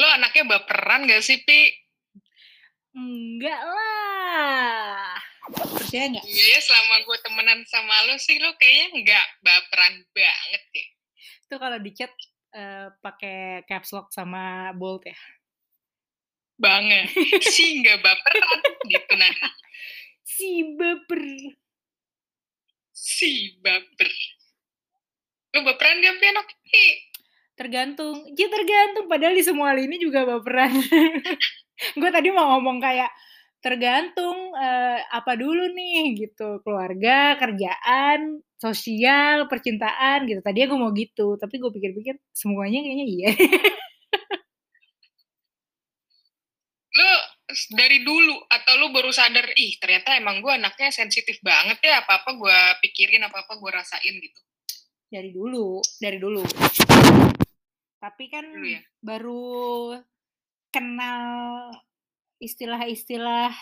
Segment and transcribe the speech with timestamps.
[0.00, 1.68] Lo anaknya baperan gak sih, Pi?
[2.96, 5.14] Enggak lah.
[5.50, 6.26] Percaya nggak?
[6.26, 10.86] Iya, selama gue temenan sama lo sih, lo kayaknya nggak baperan banget ya.
[11.46, 12.12] Itu kalau di chat
[12.54, 15.18] eh, pakai caps lock sama bold ya.
[16.60, 17.10] Banget.
[17.54, 18.58] si nggak baperan
[18.90, 19.48] gitu nanti.
[20.24, 21.24] Si baper.
[22.90, 24.10] Si baper.
[25.50, 26.46] Lo baperan gak, Pi, anak?
[26.62, 27.09] Pi?
[27.60, 28.24] Tergantung.
[28.32, 29.04] Ya tergantung.
[29.04, 30.72] Padahal di semua hal ini juga baperan.
[32.00, 33.12] gue tadi mau ngomong kayak
[33.60, 41.36] tergantung eh, apa dulu nih gitu keluarga kerjaan sosial percintaan gitu tadi gue mau gitu
[41.36, 43.30] tapi gue pikir-pikir semuanya kayaknya iya
[46.90, 47.12] Lo
[47.76, 52.34] dari dulu atau lo baru sadar, ih ternyata emang gue anaknya sensitif banget ya, apa-apa
[52.34, 54.40] gue pikirin, apa-apa gue rasain gitu.
[55.10, 56.42] dari dulu dari dulu
[58.00, 58.80] tapi kan Dulu ya?
[59.04, 59.52] baru
[60.72, 61.22] kenal
[62.40, 63.52] istilah-istilah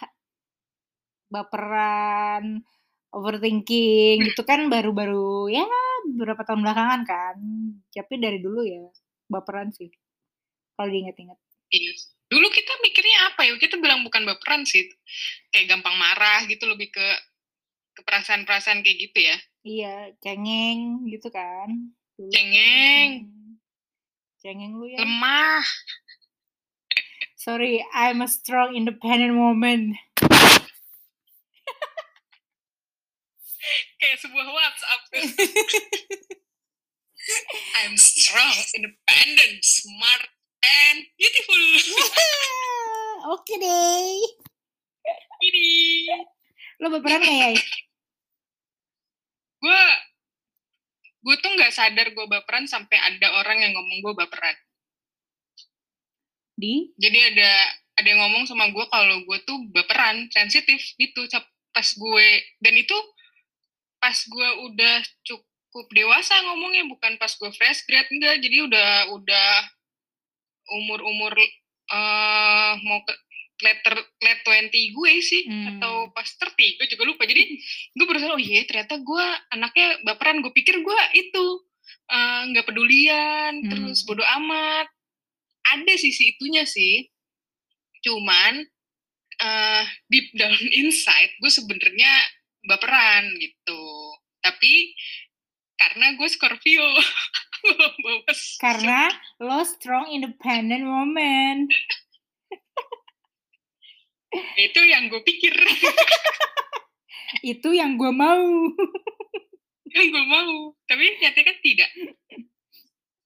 [1.29, 2.63] baperan
[3.13, 5.65] overthinking gitu kan baru-baru ya
[6.09, 7.37] beberapa tahun belakangan kan
[7.91, 8.85] tapi dari dulu ya
[9.29, 9.91] baperan sih
[10.75, 11.37] kalau diingat-ingat
[11.69, 11.93] Iya.
[12.33, 13.53] Dulu kita mikirnya apa ya?
[13.61, 14.89] Kita bilang bukan baperan sih.
[15.53, 17.07] Kayak gampang marah gitu, lebih ke
[17.93, 19.37] ke perasaan-perasaan kayak gitu ya.
[19.69, 22.33] iya cengeng gitu kan dulu.
[22.33, 23.38] Cengeng, Hmm.
[24.39, 25.63] Cengeng lu ya lemah.
[27.37, 29.99] sorry I'm a strong independent woman
[33.99, 35.01] Kayak sebuah WhatsApp.
[37.83, 40.25] I'm strong, independent, smart,
[40.65, 41.61] and beautiful.
[43.29, 44.23] oke deh
[45.39, 45.69] Ini.
[46.81, 47.51] lo baperan gak ya
[49.59, 49.83] Gue
[51.29, 54.57] gue tuh nggak sadar gue baperan sampai ada orang yang ngomong gue baperan.
[56.57, 56.91] di?
[56.97, 57.53] Jadi ada
[58.01, 61.29] ada yang ngomong sama gue kalau gue tuh baperan sensitif gitu.
[61.69, 62.29] Pas gue
[62.65, 62.97] dan itu
[64.01, 68.41] pas gue udah cukup dewasa ngomongnya bukan pas gue fresh grad enggak.
[68.41, 69.51] Jadi udah udah
[70.81, 71.33] umur umur
[71.89, 73.13] eh mau ke
[73.59, 75.67] letter late 20 gue sih Hmm.
[75.77, 77.27] atau pas 30 gue juga lupa.
[77.27, 77.43] Jadi
[77.93, 80.41] gue baru sadar oh iya ternyata gue anaknya baperan.
[80.41, 81.47] Gue pikir gue itu
[82.09, 83.69] eh, nggak pedulian Hmm.
[83.71, 84.87] terus bodoh amat.
[85.69, 87.07] Ada sisi itunya sih.
[88.01, 88.63] Cuman
[89.39, 92.11] eh deep down inside gue sebenarnya
[92.65, 93.83] baperan gitu.
[94.39, 94.95] Tapi
[95.79, 96.83] karena gue Scorpio
[98.63, 101.67] karena lo strong independent woman
[104.57, 105.55] itu yang gue pikir.
[107.45, 108.45] Itu yang gue mau.
[109.89, 111.91] Yang gue mau tapi nyatanya kan tidak.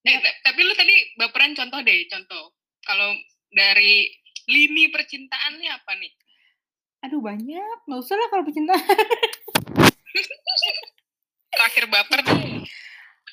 [0.02, 2.54] Eh, ta- tapi lu tadi baperan contoh deh contoh.
[2.82, 3.14] Kalau
[3.54, 4.10] dari
[4.50, 6.12] lini percintaannya apa nih?
[7.06, 7.86] Aduh banyak.
[7.86, 8.82] Nggak usah lah kalau percintaan.
[11.52, 12.62] Terakhir baper deh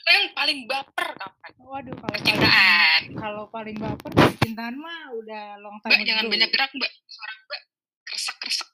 [0.10, 6.02] yang paling baper kapan waduh kalau percintaan kalau paling baper percintaan mah udah long time
[6.02, 6.92] mbak jangan banyak gerak mbak.
[7.06, 7.62] Suara mbak
[8.06, 8.70] kresek kresek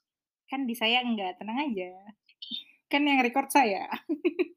[0.45, 1.91] kan di saya enggak tenang aja.
[2.88, 3.90] Kan yang record saya.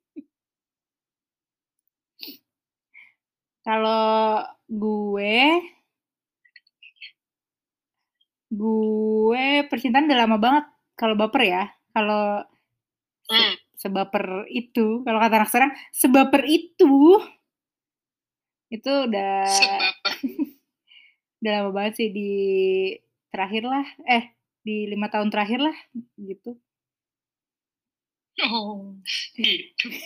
[3.69, 5.61] Kalau gue
[8.49, 10.65] gue percintaan udah lama banget
[10.97, 11.69] kalau baper ya.
[11.93, 12.41] Kalau
[13.29, 13.55] hmm.
[13.79, 15.07] Sebaper itu.
[15.07, 17.23] Kalau kata anak sekarang sebaper itu.
[18.69, 20.15] Itu udah sebaper.
[21.39, 22.31] udah lama banget sih di
[23.31, 23.87] terakhir lah.
[24.11, 24.35] Eh
[24.67, 25.77] di lima tahun terakhir lah
[26.19, 26.59] gitu.
[28.51, 28.99] Oh
[29.39, 29.89] gitu.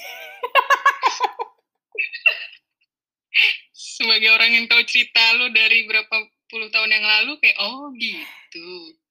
[3.72, 8.68] Sebagai orang yang tahu cerita lo dari berapa puluh tahun yang lalu kayak oh gitu.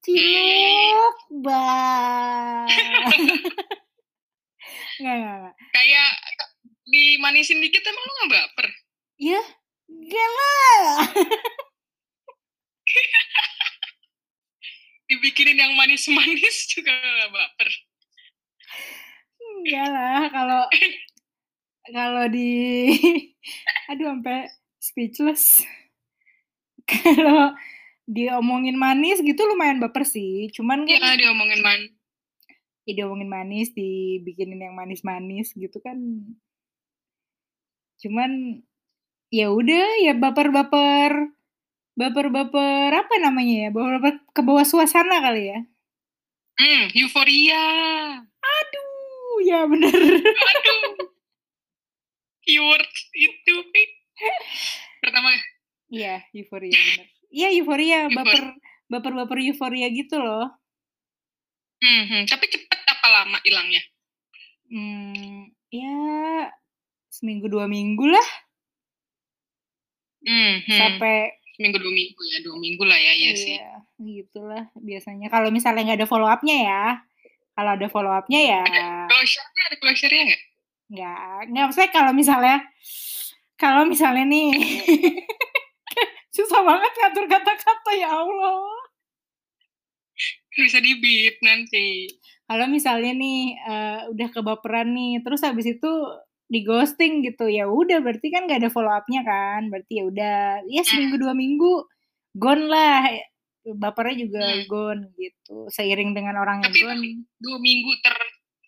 [0.10, 0.66] Ya, ya, ya.
[0.82, 2.66] cilok bang
[5.02, 5.56] nggak nggak nggak.
[5.74, 6.10] Kayak
[6.88, 8.68] dimanisin dikit emang lo gak baper?
[9.22, 9.42] Ya
[9.88, 11.08] enggak lah.
[15.12, 17.70] Dibikinin yang manis-manis juga gak baper.
[19.40, 20.64] Enggak lah kalau
[21.92, 22.50] kalau di
[23.92, 24.48] aduh sampai
[24.82, 25.62] speechless.
[26.92, 27.56] Kalau
[28.12, 31.80] diomongin manis gitu lumayan baper sih cuman kan ya diomongin man
[32.88, 35.98] ya diomongin manis dibikinin yang manis-manis gitu kan.
[38.02, 38.62] Cuman
[39.30, 41.32] ya udah ya baper-baper
[41.96, 45.60] baper-baper apa namanya ya baper-baper ke bawah suasana kali ya.
[46.58, 47.64] Hmm euforia.
[48.26, 49.94] Aduh ya bener.
[50.26, 51.10] Aduh.
[52.42, 53.56] Keyword itu.
[55.02, 55.30] Pertama
[55.94, 57.08] iya euforia bener.
[57.32, 58.44] Iya euforia, baper
[58.92, 60.52] baper baper euforia gitu loh.
[61.82, 63.82] Hmm, tapi cepet apa lama hilangnya?
[64.70, 65.98] Hmm, ya
[67.10, 68.30] seminggu dua minggu lah.
[70.22, 70.78] Hmm, hmm.
[70.78, 73.58] Sampai seminggu dua minggu ya, dua minggu lah ya, iya, sih.
[73.58, 75.28] Iya, gitulah biasanya.
[75.34, 76.86] Kalau misalnya nggak ada follow up-nya ya,
[77.58, 78.62] kalau ada follow up-nya ya.
[78.62, 80.42] Ada closure-nya, ada closure-nya nggak?
[80.92, 82.58] Nggak, nggak maksudnya kalau misalnya,
[83.58, 84.50] kalau misalnya nih,
[86.36, 88.81] susah banget ngatur kata-kata ya Allah.
[90.52, 92.12] Bisa di beat nanti.
[92.46, 95.92] Kalau misalnya nih uh, udah kebaperan nih, terus habis itu
[96.52, 100.40] di ghosting gitu ya udah berarti kan gak ada follow upnya kan berarti ya udah
[100.68, 101.88] ya seminggu dua minggu
[102.36, 103.08] gone lah
[103.80, 104.68] bapernya juga hmm.
[104.68, 107.08] gone gitu seiring dengan orang yang tapi gone
[107.40, 108.16] dua minggu ter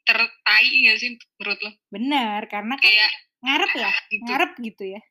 [0.07, 3.11] tertai gak sih menurut lo benar karena kan kayak
[3.43, 4.23] ngarep ya gitu.
[4.31, 5.01] ngarep gitu ya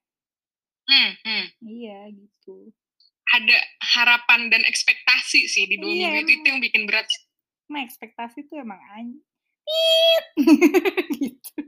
[0.88, 1.44] hmm, hmm.
[1.68, 2.72] iya gitu
[3.36, 7.08] ada harapan dan ekspektasi sih di dua iya, minggu itu, itu yang bikin berat
[7.72, 9.16] emang ekspektasi tuh emang anj
[11.22, 11.62] gitu.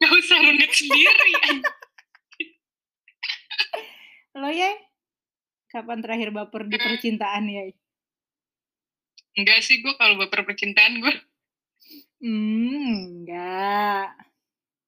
[0.00, 1.32] Gak usah runut sendiri.
[4.34, 4.72] Lo ya?
[5.70, 7.62] Kapan terakhir baper di percintaan ya?
[9.34, 11.14] Enggak sih gue kalau baper percintaan gue.
[12.22, 14.14] Hmm, enggak.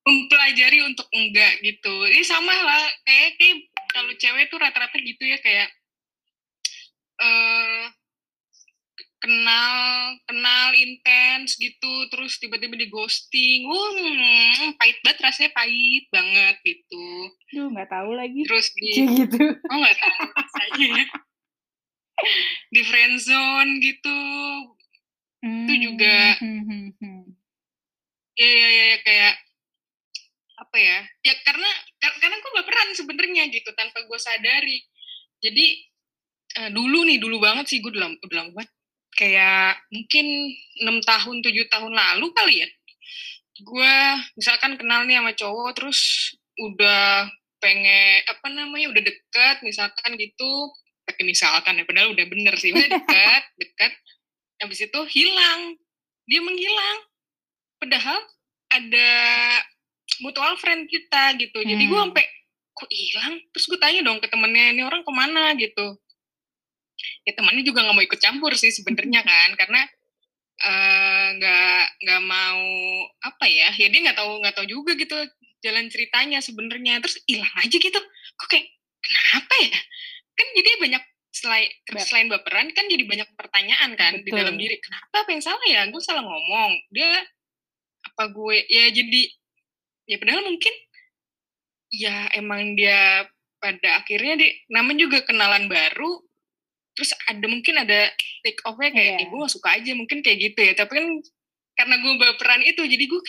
[0.07, 1.95] Mempelajari untuk enggak gitu.
[2.07, 3.57] Ini sama lah kayak kayak
[3.91, 5.69] kalau cewek tuh rata-rata gitu ya kayak
[7.17, 7.85] eh uh,
[9.27, 17.07] kenal kenal intens gitu terus tiba-tiba di ghosting hmm, pahit banget rasanya pahit banget gitu.
[17.51, 18.47] Duh nggak tahu lagi.
[18.47, 18.91] Terus di
[19.27, 19.39] gitu.
[19.75, 21.03] Oh nggak tahu rasanya.
[22.71, 24.19] Di friendzone gitu.
[25.43, 27.25] Hmm, itu juga hmm, hmm, hmm.
[28.41, 29.35] ya ya ya, ya kayak
[30.57, 30.99] apa ya?
[31.27, 34.87] Ya karena karena gue baperan sebenarnya gitu tanpa gue sadari.
[35.43, 35.67] Jadi
[36.63, 38.71] uh, dulu nih dulu banget sih gue udah lama, udah lama banget
[39.17, 40.27] kayak mungkin
[40.85, 42.69] enam tahun tujuh tahun lalu kali ya.
[43.65, 43.95] Gue
[44.37, 46.01] misalkan kenal nih sama cowok terus
[46.61, 47.25] udah
[47.57, 50.53] pengen apa namanya udah deket misalkan gitu.
[51.09, 53.93] Tapi misalkan ya padahal udah bener sih udah deket deket.
[54.61, 55.81] Habis itu hilang
[56.29, 56.99] dia menghilang.
[57.81, 58.21] Padahal
[58.73, 59.11] ada
[60.21, 61.65] mutual friend kita gitu.
[61.65, 62.13] Jadi gue hmm.
[62.13, 62.25] sampai
[62.77, 63.41] kok hilang?
[63.57, 65.57] Terus gue tanya dong ke temennya ini orang ke mana?
[65.57, 65.97] Gitu
[67.29, 69.81] ya temannya juga nggak mau ikut campur sih sebenarnya kan karena
[70.57, 72.63] eh, nggak uh, nggak mau
[73.21, 75.17] apa ya ya dia nggak tahu nggak tahu juga gitu
[75.67, 77.03] jalan ceritanya sebenarnya.
[77.03, 78.01] Terus hilang aja gitu.
[78.39, 78.67] Kok kayak
[79.03, 79.81] kenapa ya?
[80.37, 81.05] Kan jadi banyak
[81.37, 81.69] selain
[82.01, 84.25] selain baperan kan jadi banyak pertanyaan kan Betul.
[84.25, 84.77] di dalam diri.
[84.79, 85.83] Kenapa apa yang salah ya?
[85.91, 86.73] Gue salah ngomong.
[86.95, 87.11] Dia
[88.07, 89.23] apa gue ya jadi
[90.07, 90.75] ya padahal mungkin
[91.91, 93.27] ya emang dia
[93.59, 96.23] pada akhirnya di namanya juga kenalan baru
[96.97, 98.09] terus ada mungkin ada
[98.41, 99.23] take off-nya kayak yeah.
[99.23, 100.73] eh, gue gak suka aja mungkin kayak gitu ya.
[100.73, 101.07] Tapi kan
[101.77, 103.21] karena gue berperan itu jadi gue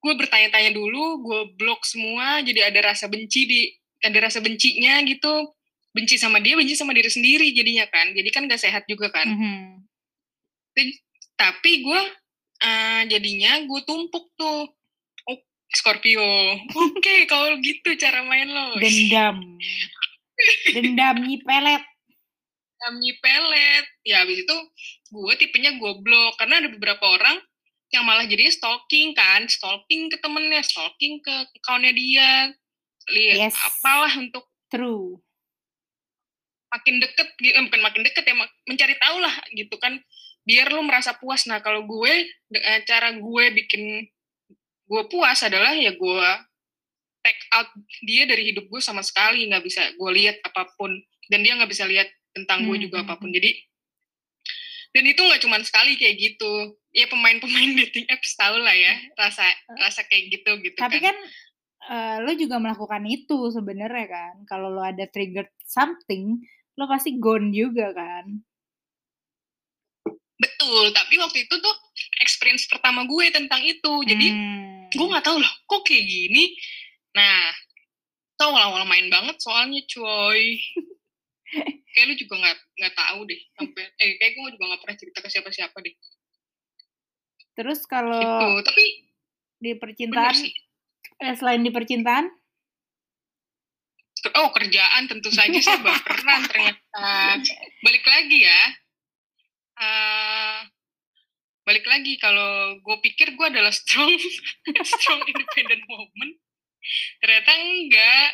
[0.00, 3.60] gue bertanya-tanya dulu gue blok semua jadi ada rasa benci di
[4.00, 5.52] ada rasa bencinya gitu.
[5.92, 8.16] Benci sama dia benci sama diri sendiri jadinya kan.
[8.16, 9.28] Jadi kan gak sehat juga kan.
[9.28, 9.64] Mm -hmm.
[11.36, 12.02] tapi gue
[12.64, 14.64] uh, jadinya gue tumpuk tuh.
[15.28, 15.38] Oh
[15.76, 16.24] Scorpio.
[16.24, 18.80] Oke okay, kalau gitu cara main lo.
[18.80, 19.60] Dendam.
[20.72, 21.89] Dendam nyipelet
[22.80, 23.86] kami pelet.
[24.02, 24.56] Ya habis itu
[25.12, 27.36] gue tipenya gue blok karena ada beberapa orang
[27.92, 29.46] yang malah jadi stalking kan.
[29.46, 32.32] Stalking ke temennya stalking ke akunnya dia.
[33.10, 33.56] Lihat yes.
[33.56, 35.20] apalah untuk true.
[36.70, 38.34] makin deket gitu eh, bukan makin deket ya
[38.70, 39.98] mencari tahu lah gitu kan.
[40.46, 41.44] Biar lo merasa puas.
[41.50, 44.06] Nah kalau gue eh, cara gue bikin
[44.90, 46.28] gue puas adalah ya gue
[47.20, 47.68] take out
[48.06, 49.50] dia dari hidup gue sama sekali.
[49.50, 50.94] Nggak bisa gue lihat apa pun.
[51.26, 53.28] Dan dia nggak bisa lihat tentang gue juga hmm, hmm, apa pun.
[53.30, 53.36] hmm.
[53.38, 53.50] jadi
[54.90, 56.74] dan itu nggak cuma sekali kayak gitu.
[56.90, 59.46] Ya pemain-pemain dating apps tau lah ya rasa
[59.78, 61.16] rasa kayak gitu gitu tapi kan, kan
[61.90, 64.34] uh, lo juga melakukan itu sebenarnya kan.
[64.50, 66.42] Kalau lo ada trigger something
[66.74, 68.26] lo pasti gone juga kan.
[70.40, 71.76] Betul tapi waktu itu tuh
[72.18, 73.94] experience pertama gue tentang itu.
[74.02, 74.90] Jadi hmm.
[74.90, 76.58] gue nggak tahu loh kok kayak gini.
[77.14, 77.54] Nah
[78.34, 80.56] tau awal-awal main banget soalnya coy
[81.90, 85.18] kayak lu juga nggak nggak tahu deh sampai eh kayak gue juga nggak pernah cerita
[85.20, 85.94] ke siapa-siapa deh.
[87.58, 88.70] Terus kalau gitu.
[88.70, 88.84] tapi
[89.60, 90.36] di percintaan
[91.20, 92.26] eh, selain di percintaan?
[94.36, 97.40] Oh kerjaan tentu saja saya baperan ternyata.
[97.82, 98.60] Balik lagi ya
[99.80, 100.58] uh,
[101.64, 104.10] balik lagi kalau gue pikir gue adalah strong
[104.92, 106.30] strong independent woman
[107.20, 108.30] ternyata enggak.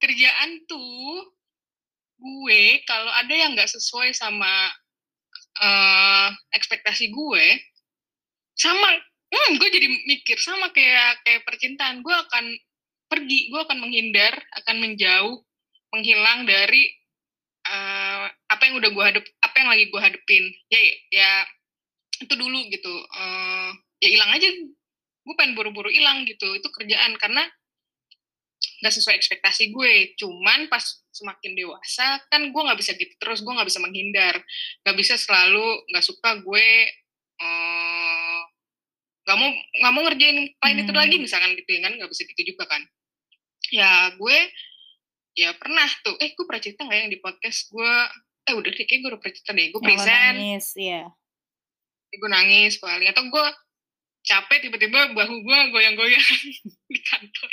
[0.00, 1.28] Kerjaan tuh
[2.20, 4.52] gue kalau ada yang nggak sesuai sama
[5.64, 7.46] uh, ekspektasi gue
[8.54, 8.88] sama
[9.32, 12.44] hmm, gue jadi mikir sama kayak kayak percintaan gue akan
[13.08, 15.40] pergi gue akan menghindar akan menjauh
[15.90, 16.86] menghilang dari
[17.66, 20.44] uh, apa yang udah gue hadap apa yang lagi gue hadepin.
[20.70, 21.30] Ya ya
[22.20, 24.48] itu dulu gitu uh, ya hilang aja.
[25.26, 27.44] Gue pengen buru-buru hilang gitu itu kerjaan karena
[28.80, 30.16] nggak sesuai ekspektasi gue.
[30.16, 34.38] Cuman pas semakin dewasa kan gue nggak bisa gitu terus gue nggak bisa menghindar
[34.86, 36.68] nggak bisa selalu nggak suka gue
[37.42, 38.40] eh,
[39.26, 40.82] nggak uh, mau nggak mau ngerjain lain hmm.
[40.86, 41.24] itu lagi hmm.
[41.26, 42.82] misalkan gitu ya kan nggak bisa gitu juga kan
[43.74, 44.38] ya gue
[45.34, 47.94] ya pernah tuh eh gue pernah cerita nggak yang di podcast gue
[48.50, 51.02] eh udah deh kayak gue udah pernah cerita deh gue present nangis ya
[52.10, 53.46] gue nangis paling atau gue
[54.26, 56.28] capek tiba-tiba bahu gue goyang-goyang
[56.92, 57.50] di kantor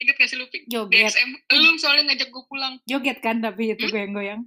[0.00, 1.12] Ingat gak sih lu, Joget.
[1.12, 1.30] DSM.
[1.60, 2.74] Lu soalnya ngajak gue pulang.
[2.88, 3.92] Joget kan tapi itu hmm?
[3.92, 4.40] goyang-goyang.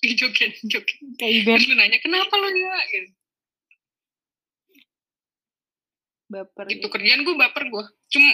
[0.00, 0.98] Joget, joget.
[1.18, 1.54] Kayak Iben.
[1.58, 2.78] Terus lu nanya, kenapa lu ya?
[2.86, 3.10] Gitu.
[6.30, 6.66] Baper.
[6.70, 6.92] Itu ya.
[6.94, 7.84] kerjaan gue baper gue.
[8.06, 8.30] Cuma,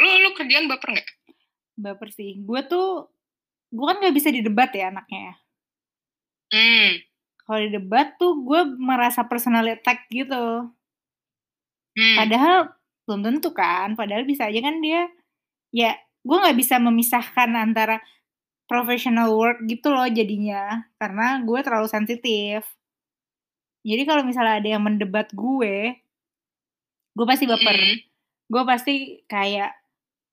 [0.00, 1.08] lu, lu kerjaan baper gak?
[1.76, 2.40] Baper sih.
[2.40, 3.12] Gue tuh,
[3.68, 5.36] gue kan gak bisa didebat ya anaknya.
[6.48, 7.04] Hmm.
[7.44, 10.72] Kalau di debat tuh gue merasa personal attack gitu.
[11.92, 12.16] Hmm.
[12.16, 12.72] Padahal
[13.04, 13.92] belum tentu kan.
[13.92, 15.04] Padahal bisa aja kan dia
[15.74, 17.98] ya gue nggak bisa memisahkan antara
[18.70, 22.62] professional work gitu loh jadinya karena gue terlalu sensitif.
[23.84, 25.98] Jadi kalau misalnya ada yang mendebat gue
[27.14, 27.74] gue pasti baper.
[27.74, 27.98] Mm.
[28.44, 29.72] gue pasti kayak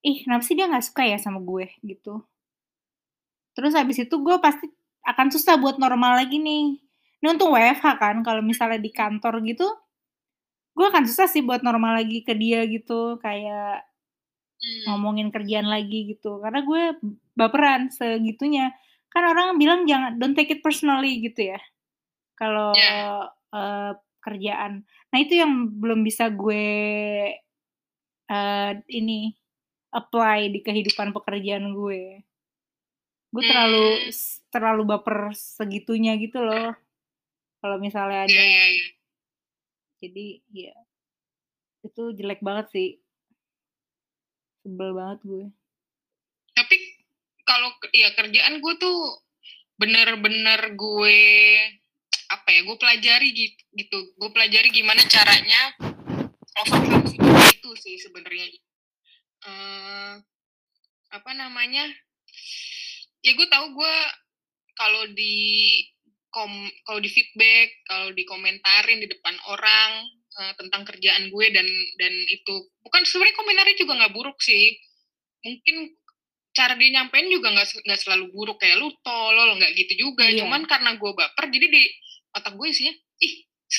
[0.03, 1.67] ih kenapa sih dia nggak suka ya sama gue?
[1.83, 2.21] gitu.
[3.57, 4.69] Terus habis itu gue pasti
[5.03, 6.79] akan susah buat normal lagi nih.
[7.21, 9.67] Ini untuk WFH kan kalau misalnya di kantor gitu
[10.71, 13.19] gue akan susah sih buat normal lagi ke dia gitu.
[13.19, 13.90] Kayak
[14.61, 14.85] hmm.
[14.87, 16.83] ngomongin kerjaan lagi gitu karena gue
[17.33, 18.71] baperan segitunya
[19.11, 21.59] kan orang bilang jangan don't take it personally gitu ya
[22.37, 23.27] kalau yeah.
[23.51, 23.91] uh,
[24.21, 26.65] kerjaan nah itu yang belum bisa gue
[28.31, 29.35] uh, ini
[29.91, 32.23] apply di kehidupan pekerjaan gue
[33.31, 34.13] gue terlalu hmm.
[34.53, 36.77] terlalu baper segitunya gitu loh
[37.59, 38.89] kalau misalnya ada yeah, yeah.
[39.99, 40.75] jadi ya
[41.81, 42.89] itu jelek banget sih
[44.61, 45.45] sebel banget gue
[46.53, 46.75] tapi
[47.45, 48.99] kalau ya kerjaan gue tuh
[49.81, 51.19] bener-bener gue
[52.31, 53.97] apa ya gue pelajari gitu, gitu.
[54.15, 55.73] gue pelajari gimana caranya
[56.61, 57.09] overcome
[57.51, 58.45] itu sih sebenarnya
[59.47, 60.15] uh,
[61.11, 61.89] apa namanya
[63.25, 63.95] ya gue tahu gue
[64.77, 65.35] kalau di
[66.31, 66.51] kom
[66.87, 70.07] kalau di feedback kalau dikomentarin di depan orang
[70.37, 71.67] uh, tentang kerjaan gue dan
[71.99, 72.55] dan itu.
[72.83, 74.77] Bukan sebenarnya komentarnya juga nggak buruk sih.
[75.43, 75.95] Mungkin
[76.51, 78.57] cara dia nyampein juga nggak nggak selalu buruk.
[78.59, 80.27] Kayak lu tolol nggak gitu juga.
[80.27, 80.45] Yeah.
[80.45, 81.83] cuman karena gue baper jadi di
[82.31, 83.33] otak gue isinya ih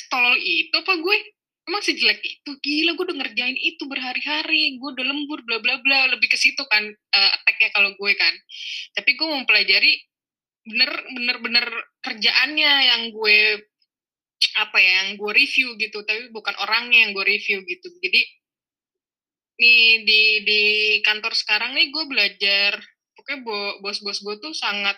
[0.09, 1.17] tolol itu apa gue?
[1.63, 2.51] Emang sejelek itu?
[2.59, 4.75] Gila gue udah ngerjain itu berhari-hari.
[4.75, 6.11] Gue udah lembur bla bla bla.
[6.11, 8.33] Lebih ke situ kan uh, attacknya kalau gue kan.
[8.99, 9.95] Tapi gue mau pelajari
[10.63, 11.65] bener bener bener
[11.99, 13.67] kerjaannya yang gue
[14.59, 17.87] apa ya yang gue review gitu tapi bukan orangnya yang gue review gitu.
[18.03, 18.21] Jadi
[19.53, 20.61] nih di di
[21.05, 22.71] kantor sekarang nih gue belajar
[23.13, 23.39] pokoknya
[23.79, 24.97] bos-bos gue tuh sangat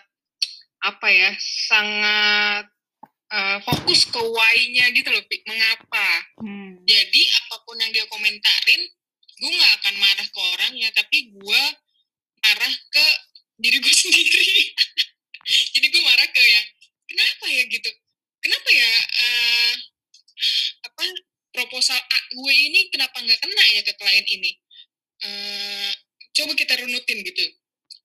[0.80, 2.64] apa ya sangat
[3.32, 6.08] uh, fokus ke why-nya gitu loh mengapa?
[6.40, 6.78] Hmm.
[6.86, 8.82] jadi apa pun yang dia komentarin
[9.36, 11.62] gue nggak akan marah ke orangnya tapi gue
[12.40, 13.06] marah ke
[13.60, 14.72] diri gue sendiri.
[15.46, 16.66] Jadi gue marah ke yang
[17.06, 17.62] kenapa ya?
[17.70, 17.90] gitu
[18.46, 19.74] kenapa ya uh,
[20.86, 21.02] apa
[21.50, 24.52] proposal A gue ini kenapa nggak kena ya ke klien ini?
[25.26, 25.90] Uh,
[26.36, 27.44] coba kita runutin gitu.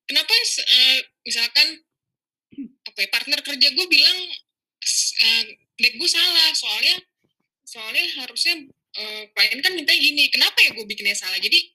[0.10, 1.68] Kenapa uh, misalkan
[2.88, 4.20] apa ya, partner kerja gue bilang
[5.22, 5.44] uh,
[5.78, 6.96] dek gue salah soalnya
[7.64, 8.56] soalnya harusnya
[8.98, 11.38] uh, klien kan minta gini kenapa ya gue bikinnya salah?
[11.38, 11.70] Jadi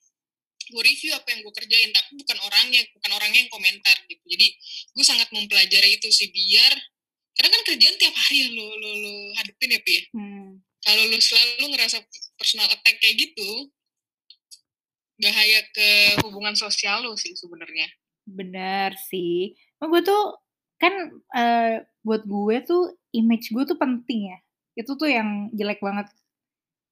[0.66, 4.24] gue review apa yang gue kerjain tapi bukan orangnya bukan orangnya yang komentar gitu.
[4.26, 4.46] Jadi
[4.96, 6.74] gue sangat mempelajari itu sih biar
[7.36, 9.92] karena kan kerjaan tiap hari yang lo lo lo hadapin ya pi.
[9.92, 10.02] Ya?
[10.16, 10.50] hmm.
[10.80, 11.96] kalau lo selalu ngerasa
[12.40, 13.68] personal attack kayak gitu
[15.16, 17.88] bahaya ke hubungan sosial lo sih sebenarnya.
[18.28, 19.56] Benar sih.
[19.80, 20.36] Oh, gue tuh
[20.76, 20.92] kan
[21.32, 22.82] uh, buat gue tuh
[23.16, 24.38] image gue tuh penting ya.
[24.76, 26.12] Itu tuh yang jelek banget.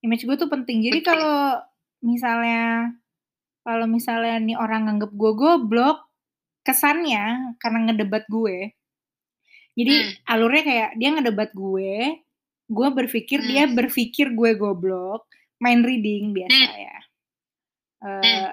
[0.00, 0.84] Image gue tuh penting.
[0.88, 1.60] Jadi kalau
[2.00, 2.92] misalnya
[3.64, 6.08] kalau misalnya nih orang nganggep gue goblok
[6.64, 8.72] kesannya karena ngedebat gue
[9.74, 10.30] jadi hmm.
[10.30, 12.22] alurnya kayak dia ngedebat gue,
[12.70, 13.48] gue berpikir hmm.
[13.50, 15.26] dia berpikir gue goblok,
[15.58, 16.78] main reading biasa hmm.
[16.78, 16.96] ya.
[18.04, 18.46] Uh, hmm.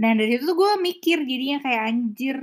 [0.00, 2.36] Dan dari situ tuh gue mikir jadinya kayak anjir,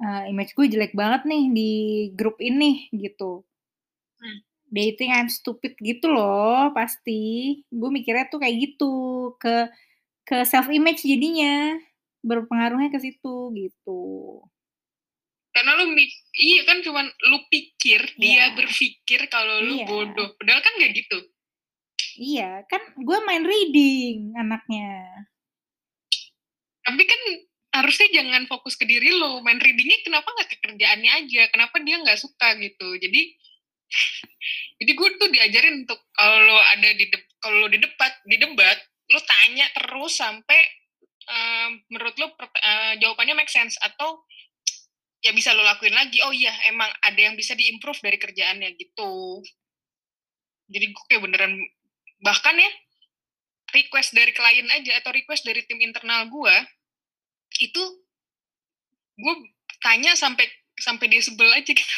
[0.00, 1.72] uh, image gue jelek banget nih di
[2.16, 3.44] grup ini gitu.
[4.20, 4.40] Hmm.
[4.72, 7.60] Dating I'm stupid gitu loh pasti.
[7.68, 8.92] Gue mikirnya tuh kayak gitu
[9.36, 9.68] ke
[10.24, 11.76] ke self image jadinya
[12.24, 14.40] berpengaruhnya ke situ gitu.
[15.54, 15.94] Karena lu
[16.34, 18.18] iya kan cuman lu pikir yeah.
[18.18, 18.46] dia iya.
[18.58, 19.86] berpikir kalau lu yeah.
[19.86, 20.34] bodoh.
[20.34, 21.18] Padahal kan gak gitu.
[22.14, 25.02] Iya, kan gue main reading anaknya.
[26.84, 27.20] Tapi kan
[27.74, 29.42] harusnya jangan fokus ke diri lo.
[29.42, 31.42] Main readingnya kenapa nggak ke kerjaannya aja?
[31.50, 32.98] Kenapa dia nggak suka gitu?
[32.98, 33.34] Jadi
[34.82, 37.06] jadi gue tuh diajarin untuk kalau ada di
[37.38, 38.78] kalau di debat di debat
[39.12, 40.60] lo tanya terus sampai
[41.28, 44.24] uh, menurut lo uh, jawabannya make sense atau
[45.24, 46.20] ya bisa lo lakuin lagi.
[46.28, 49.40] Oh iya emang ada yang bisa diimprove dari kerjaannya gitu.
[50.68, 51.56] Jadi gue kayak beneran
[52.20, 52.70] bahkan ya
[53.72, 56.56] request dari klien aja atau request dari tim internal gue
[57.64, 57.82] itu
[59.16, 59.34] gue
[59.80, 60.44] tanya sampai
[60.76, 61.96] sampai dia sebel aja gitu.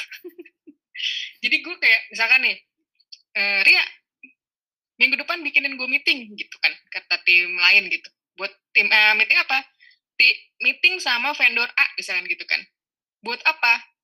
[1.43, 2.57] Jadi gue kayak misalkan nih
[3.37, 3.85] e, Ria
[4.97, 8.09] minggu depan bikinin gue meeting gitu kan kata tim lain gitu.
[8.37, 9.65] Buat tim uh, meeting apa?
[10.17, 10.29] Di,
[10.65, 12.61] meeting sama vendor A misalnya gitu kan
[13.27, 13.97] buat apa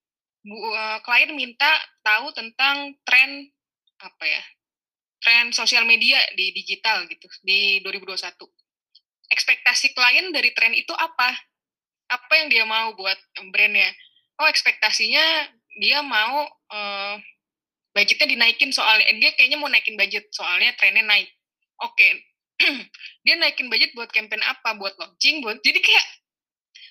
[0.43, 1.71] Bu, uh, klien minta
[2.03, 3.47] tahu tentang tren
[4.03, 4.43] apa ya
[5.23, 8.19] tren sosial media di digital gitu di 2021.
[9.31, 11.31] Ekspektasi klien dari tren itu apa?
[12.11, 13.15] Apa yang dia mau buat
[13.55, 13.87] brandnya?
[14.43, 15.47] Oh ekspektasinya
[15.79, 16.43] dia mau
[16.75, 17.15] uh,
[17.95, 21.31] budgetnya dinaikin soalnya dia kayaknya mau naikin budget soalnya trennya naik.
[21.87, 22.13] Oke, okay.
[23.25, 24.75] dia naikin budget buat campaign apa?
[24.75, 26.07] Buat launching, buat jadi kayak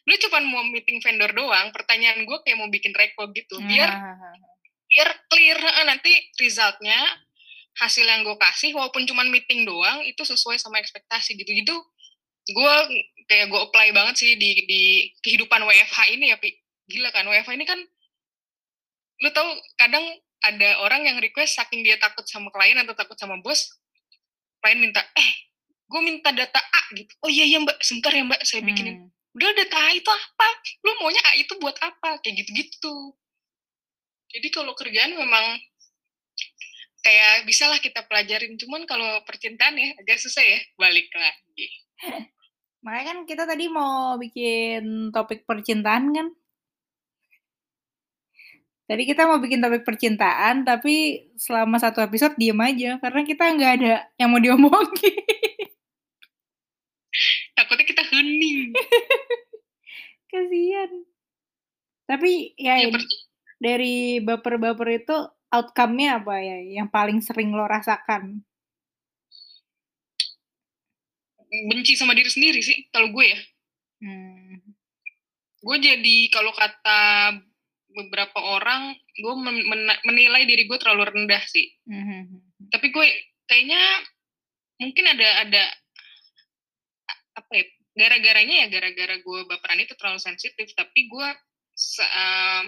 [0.01, 1.69] lu cuma mau meeting vendor doang.
[1.69, 4.37] Pertanyaan gue kayak mau bikin record gitu biar hmm.
[4.91, 6.97] biar clear nanti resultnya
[7.79, 11.75] hasil yang gue kasih walaupun cuma meeting doang itu sesuai sama ekspektasi gitu gitu
[12.51, 12.75] gue
[13.31, 14.81] kayak gue apply banget sih di di
[15.23, 16.51] kehidupan WFH ini ya pi
[16.91, 17.79] gila kan WFH ini kan
[19.21, 19.47] lu tau
[19.79, 20.03] kadang
[20.41, 23.77] ada orang yang request saking dia takut sama klien atau takut sama bos
[24.59, 25.31] klien minta eh
[25.87, 29.09] gue minta data A gitu oh iya iya mbak sebentar ya mbak saya bikinin hmm.
[29.31, 30.47] Udah data A itu apa?
[30.83, 32.19] Lu maunya A itu buat apa?
[32.19, 32.95] Kayak gitu gitu
[34.31, 35.59] jadi kalau kerjaan memang
[37.03, 38.55] kayak bisalah kita pelajarin.
[38.55, 41.67] Cuman kalau percintaan ya agak susah ya balik lagi.
[42.83, 46.27] Makanya kan kita tadi mau bikin topik percintaan kan?
[48.89, 52.97] Tadi kita mau bikin topik percintaan tapi selama satu episode diem aja.
[53.03, 55.15] Karena kita nggak ada yang mau diomongin
[57.71, 58.75] takutnya kita hening
[60.31, 60.91] kasihan
[62.11, 62.91] tapi ya, ya
[63.61, 65.15] dari baper-baper itu
[65.53, 68.41] outcome-nya apa ya yang paling sering lo rasakan?
[71.71, 73.39] Benci sama diri sendiri sih kalau gue ya.
[74.01, 74.59] Hmm.
[75.61, 77.37] Gue jadi kalau kata
[77.91, 79.33] beberapa orang, gue
[80.07, 81.69] menilai diri gue terlalu rendah sih.
[81.85, 82.43] Hmm.
[82.71, 83.07] Tapi gue
[83.45, 83.83] kayaknya
[84.79, 85.63] mungkin ada ada
[87.41, 91.27] apa ya gara-garanya ya gara-gara gue baperan itu terlalu sensitif tapi gue
[91.99, 92.63] uh,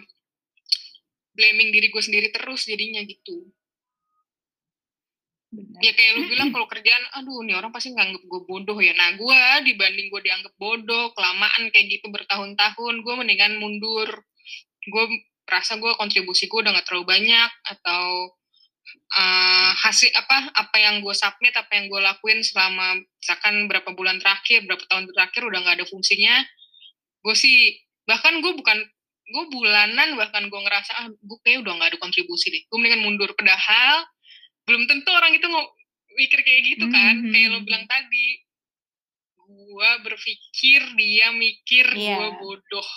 [1.34, 3.48] blaming diri gue sendiri terus jadinya gitu.
[5.54, 5.86] Benar.
[5.86, 8.94] ya kayak lu bilang kalau kerjaan aduh nih orang pasti nganggep gue bodoh ya.
[8.98, 14.10] Nah gue dibanding gue dianggap bodoh kelamaan kayak gitu bertahun-tahun gue mendingan mundur.
[14.90, 15.04] Gue
[15.46, 18.34] rasa gue kontribusi gue udah gak terlalu banyak atau
[19.18, 24.20] uh, hasil apa apa yang gue submit apa yang gue lakuin selama misalkan berapa bulan
[24.20, 26.36] terakhir berapa tahun terakhir udah gak ada fungsinya
[27.24, 28.78] gue sih bahkan gue bukan
[29.24, 32.64] gue bulanan bahkan gue ngerasa ah gue kayak udah gak ada kontribusi deh.
[32.68, 33.32] Gue mendingan mundur.
[33.34, 34.04] Padahal
[34.68, 35.64] belum tentu orang itu mau
[36.14, 37.16] mikir kayak gitu kan.
[37.18, 37.32] mm -hmm.
[37.32, 38.28] kayak lo bilang tadi
[39.44, 42.20] gue berpikir dia mikir yeah.
[42.20, 42.90] gue bodoh.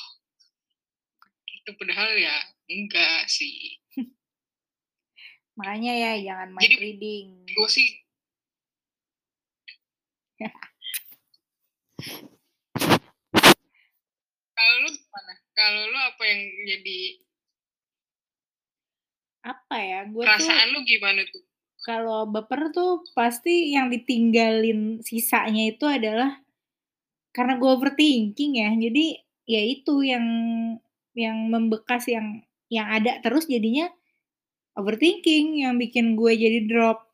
[1.62, 3.78] Itu padahal ya enggak sih
[5.56, 7.88] makanya ya jangan main Jadi, reading gue sih
[14.56, 17.00] kalau lu gimana kalau lu apa yang jadi
[19.46, 20.00] apa ya?
[20.10, 21.42] Gue perasaan tuh, lu gimana tuh?
[21.86, 26.42] Kalau baper tuh pasti yang ditinggalin sisanya itu adalah
[27.30, 28.70] karena gue overthinking ya.
[28.74, 29.06] Jadi
[29.46, 30.26] ya itu yang
[31.14, 33.86] yang membekas yang yang ada terus jadinya
[34.76, 37.08] overthinking yang bikin gue jadi drop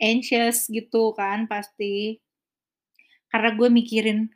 [0.00, 2.18] anxious gitu kan pasti.
[3.28, 4.32] Karena gue mikirin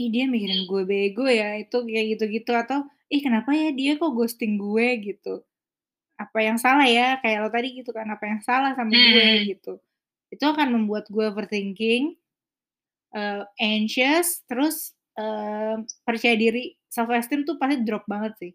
[0.00, 4.14] ih dia mikirin gue bego ya itu kayak gitu-gitu atau ih kenapa ya dia kok
[4.14, 4.88] ghosting gue?
[5.02, 5.42] gitu.
[6.16, 9.10] Apa yang salah ya kayak lo tadi gitu kan apa yang salah sama hmm.
[9.12, 9.72] gue gitu.
[10.30, 12.14] Itu akan membuat gue overthinking
[13.18, 18.52] uh, anxious terus uh, percaya diri self esteem tuh pasti drop banget sih.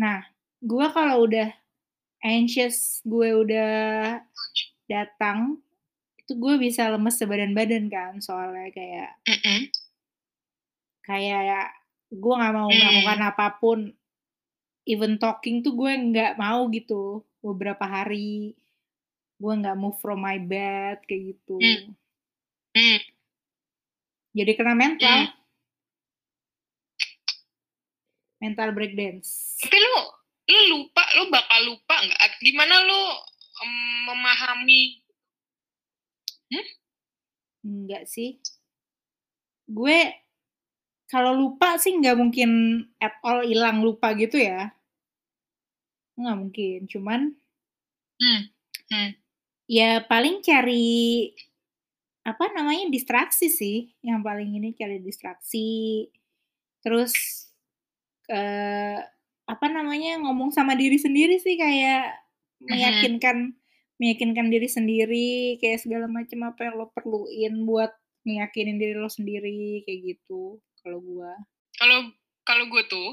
[0.00, 0.31] Nah,
[0.62, 1.50] gue kalau udah
[2.22, 3.74] anxious, gue udah
[4.86, 5.58] datang,
[6.16, 9.60] itu gue bisa lemes sebadan-badan kan, soalnya kayak Mm -mm.
[11.02, 11.74] kayak
[12.14, 12.78] gue nggak mau Hmm.
[12.78, 13.78] melakukan apa pun,
[14.86, 18.54] even talking tuh gue nggak mau gitu beberapa hari,
[19.34, 21.58] gue nggak move from my bed kayak gitu.
[21.58, 23.00] Hmm.
[24.32, 25.34] Jadi kena mental, Hmm.
[28.38, 29.58] mental breakdance.
[29.58, 32.20] Tapi lu lu lupa, lu bakal lupa nggak?
[32.42, 33.00] Gimana lu
[33.62, 33.72] em,
[34.10, 34.82] memahami?
[37.64, 38.38] Enggak sih.
[39.70, 39.98] Gue
[41.10, 42.50] kalau lupa sih nggak mungkin
[43.00, 44.72] at all hilang lupa gitu ya.
[46.18, 46.78] Nggak mungkin.
[46.88, 47.20] Cuman
[48.22, 48.42] Hmm.
[48.92, 49.10] Hmm.
[49.66, 51.30] ya paling cari
[52.22, 53.90] apa namanya distraksi sih.
[54.04, 56.06] Yang paling ini cari distraksi.
[56.84, 57.12] Terus
[58.30, 58.98] eh
[59.48, 62.06] apa namanya ngomong sama diri sendiri sih kayak
[62.62, 62.68] Mhm.
[62.70, 63.36] meyakinkan
[63.98, 67.90] meyakinkan diri sendiri kayak segala macam apa yang lo perluin buat
[68.22, 71.34] ngeyakinin diri lo sendiri kayak gitu kalau gua
[71.74, 71.98] Kalau
[72.42, 73.08] kalau gue tuh,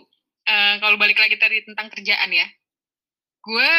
[0.45, 2.45] eh, kalau balik lagi tadi tentang kerjaan ya,
[3.41, 3.71] gue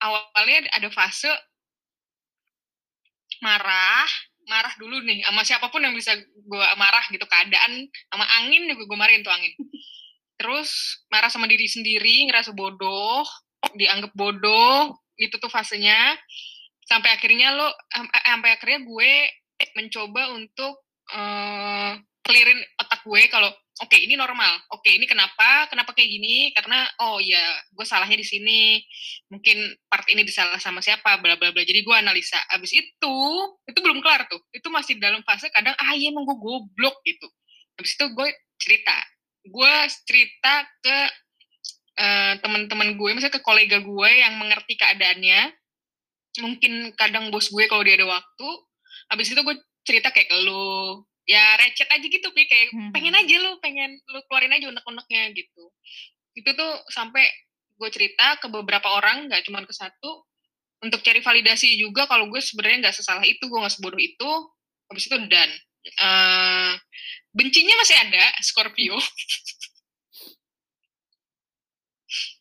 [0.00, 1.32] awalnya ada fase
[3.40, 4.04] marah,
[4.48, 8.84] marah dulu nih sama siapa pun yang bisa gue marah gitu keadaan sama angin juga
[8.88, 9.52] gue marahin tuh angin.
[10.36, 13.24] Terus marah sama diri sendiri, ngerasa bodoh,
[13.76, 16.16] dianggap bodoh, itu tuh fasenya.
[16.86, 19.12] Sampai akhirnya lo, am- sampai akhirnya gue
[19.76, 21.92] mencoba untuk eh
[22.26, 23.46] clearin otak gue kalau
[23.78, 28.26] oke ini normal, oke ini kenapa, kenapa kayak gini, karena oh ya gue salahnya di
[28.26, 28.82] sini,
[29.30, 31.62] mungkin part ini disalah sama siapa, bla bla bla.
[31.62, 32.40] Jadi gue analisa.
[32.50, 33.16] Abis itu,
[33.68, 37.28] itu belum kelar tuh, itu masih dalam fase kadang ah iya emang gue goblok gitu.
[37.78, 38.96] Abis itu gue cerita,
[39.48, 39.74] gue
[40.06, 40.98] cerita ke
[41.96, 45.48] eh, teman-teman gue, misalnya ke kolega gue yang mengerti keadaannya,
[46.44, 48.48] mungkin kadang bos gue kalau dia ada waktu,
[49.08, 49.56] habis itu gue
[49.86, 52.92] cerita kayak ke lu, ya recet aja gitu, Pi, kayak Mhm.
[52.92, 55.64] pengen aja lu, pengen lu keluarin aja unek-uneknya gitu.
[56.36, 57.24] Itu tuh sampai
[57.80, 60.26] gue cerita ke beberapa orang, nggak cuma ke satu,
[60.84, 64.30] untuk cari validasi juga kalau gue sebenarnya nggak sesalah itu, gue nggak sebodoh itu,
[64.92, 65.48] habis itu dan
[65.86, 66.72] eh
[67.36, 68.96] bencinya masih ada, Scorpio.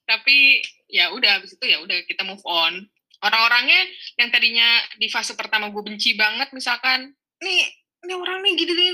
[0.05, 2.85] Tapi ya udah habis itu ya udah kita move on.
[3.19, 3.81] Orang-orangnya
[4.15, 7.09] yang tadinya di fase pertama gue benci banget misalkan,
[7.41, 7.65] nih
[8.05, 8.93] ini orang nih gini gini,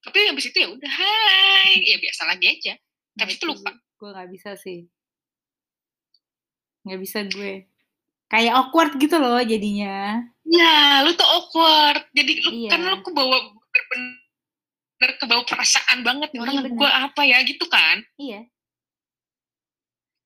[0.00, 2.78] tapi habis itu ya udah hai, ya biasa lagi aja.
[3.18, 3.72] Nah, Habis itu lupa.
[3.96, 4.84] gue nggak bisa sih
[6.84, 7.64] nggak bisa gue
[8.28, 12.06] kayak awkward gitu loh jadinya Ya, lu tuh awkward.
[12.14, 12.70] Jadi lu Iya.
[12.70, 14.25] kan lu kebawa bener-bener
[14.96, 16.72] kebawa perasaan banget nih orang bener.
[16.72, 18.00] gue apa ya gitu kan.
[18.16, 18.44] iya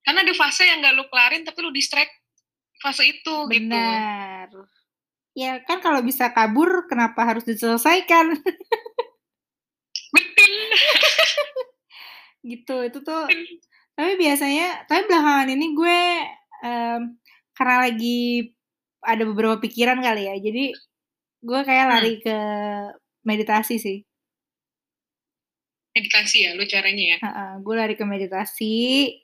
[0.00, 2.10] Karena ada fase yang gak lu kelarin tapi lu distract
[2.78, 3.50] fase itu gitu.
[3.50, 4.48] benar
[5.30, 8.34] ya kan kalau bisa kabur kenapa harus diselesaikan
[10.16, 10.54] Betul.
[12.42, 13.28] gitu itu tuh
[13.92, 16.00] tapi biasanya tapi belakangan ini gue
[16.64, 17.00] em,
[17.52, 18.48] karena lagi
[19.04, 20.64] ada beberapa pikiran kali ya jadi
[21.40, 21.92] gue kayak Hmm.
[21.94, 22.38] lari ke
[23.22, 23.98] meditasi sih
[25.90, 27.18] Meditasi ya lu caranya ya.
[27.18, 28.74] Heeh, gue lari ke meditasi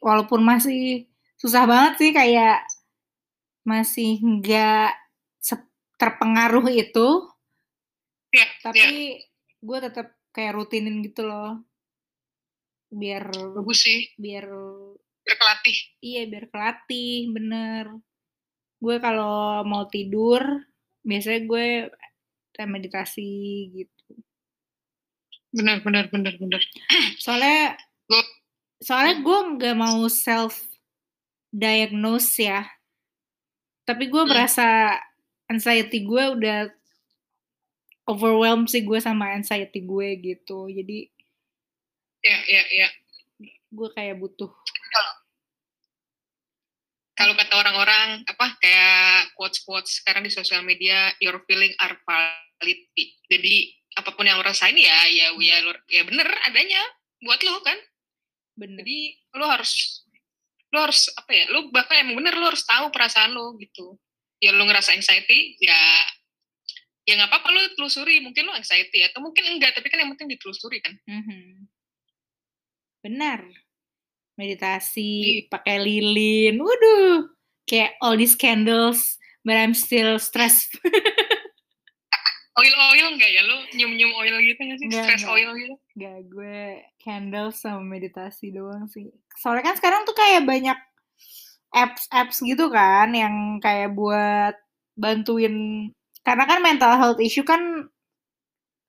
[0.02, 1.06] walaupun masih
[1.38, 2.66] susah banget sih kayak
[3.62, 4.94] masih nggak
[5.96, 7.08] terpengaruh itu
[8.34, 8.48] Ya, ya.
[8.60, 9.22] tapi
[9.64, 11.62] gue tetap kayak rutinin gitu loh
[12.92, 14.12] biar Bagus sih.
[14.20, 14.44] biar
[15.26, 15.76] Berkelatih.
[16.04, 17.84] iya biar kelatih bener
[18.78, 20.42] gue kalau mau tidur
[21.02, 21.66] biasanya gue
[22.68, 23.30] meditasi
[23.72, 23.95] gitu
[25.56, 26.62] Benar, benar, benar, benar.
[27.24, 27.80] soalnya
[28.76, 30.60] soalnya gue nggak mau self
[31.48, 32.60] diagnose ya
[33.88, 34.30] tapi gue Hmm.
[34.36, 34.98] merasa
[35.48, 36.68] anxiety gue udah
[38.04, 41.08] overwhelmed sih gue sama anxiety gue gitu jadi
[42.20, 42.88] Ya, ya, ya.
[43.70, 44.50] gue kayak butuh
[47.16, 52.76] Kalau kata orang-orang apa kayak quotes-quotes sekarang di sosial media, your feeling are valid.
[53.32, 56.80] Jadi apa pun yang lo rasain ya, ya, ya, lo- ya bener adanya
[57.18, 57.78] buat lo kan.
[58.54, 58.98] bener Jadi
[59.34, 60.04] lo harus
[60.68, 61.44] lo harus apa ya?
[61.48, 63.96] Lo bahkan emang bener lo harus tahu perasaan lo gitu.
[64.36, 65.76] Ya lo ngerasa anxiety, ya
[67.02, 68.20] ya nggak apa-apa lo telusuri.
[68.20, 70.92] Mungkin lo anxiety atau mungkin enggak, tapi kan yang penting ditelusuri kan.
[71.04, 71.68] Mhm.
[72.98, 73.46] benar
[74.34, 75.48] meditasi Iya.
[75.48, 77.30] pakai lilin waduh
[77.62, 79.14] kayak all these candles
[79.46, 80.74] but I'm still stressed
[82.56, 85.34] oil oil enggak ya lu nyium nyium oil gitu nggak sih Nggak, stress nggak.
[85.36, 86.60] oil gitu Gak, gue
[87.00, 89.08] candle sama meditasi doang sih.
[89.40, 90.76] Soalnya kan sekarang tuh kayak banyak
[91.72, 94.52] apps-apps gitu kan yang kayak buat
[94.96, 95.88] bantuin
[96.20, 97.88] karena kan mental health issue kan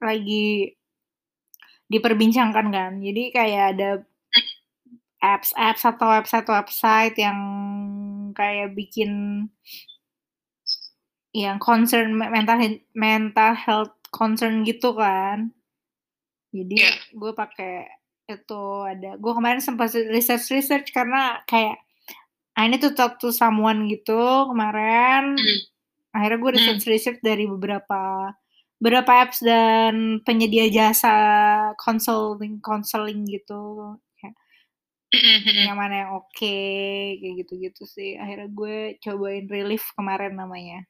[0.04, 0.76] lagi
[1.88, 2.92] diperbincangkan kan.
[3.00, 3.90] Jadi kayak ada
[5.24, 7.40] apps-apps atau website-website yang
[8.36, 9.48] kayak bikin
[11.36, 12.58] yang concern mental
[12.96, 15.52] mental health concern gitu kan.
[16.56, 16.94] Jadi Iya.
[17.14, 17.86] gue pakai
[18.28, 21.80] itu ada gue kemarin sempat research research karena kayak
[22.58, 24.18] I need to talk to someone gitu
[24.50, 25.38] kemarin.
[25.38, 25.60] Hmm.
[26.18, 28.34] Akhirnya gue research research dari beberapa
[28.82, 31.14] beberapa apps dan penyedia jasa
[31.78, 33.94] consulting counseling gitu.
[34.18, 34.36] Kayak
[35.14, 35.66] Mm-mm-mm.
[35.70, 36.34] yang mana yang oke
[37.22, 38.18] kayak gitu-gitu sih.
[38.18, 40.82] Akhirnya gue cobain relief kemarin namanya.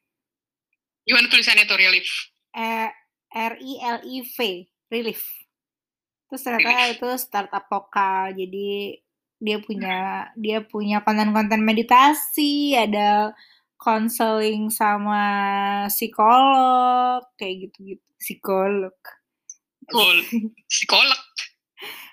[1.08, 2.92] Gimana tulisannya tuh relief E
[3.32, 4.38] R I L I V
[4.92, 5.22] relief.
[6.28, 8.36] Terus ternyata itu startup lokal.
[8.36, 9.00] Jadi
[9.38, 13.32] dia punya dia punya konten-konten meditasi, ada
[13.78, 15.24] konseling sama
[15.88, 18.10] psikolog kayak gitu-gitu.
[18.18, 18.98] Psikolog.
[19.88, 20.20] Cool.
[20.72, 21.22] psikolog